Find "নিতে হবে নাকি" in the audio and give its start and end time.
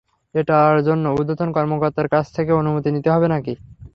2.91-3.53